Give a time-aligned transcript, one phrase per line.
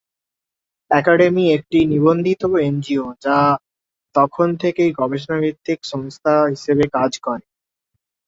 [0.91, 3.37] Academy একটি নিবন্ধিত NGO যা
[4.15, 7.45] তখন থেকেই গবেষণা-ভিত্তিক সংস্থা হিসেবে কাজ করে।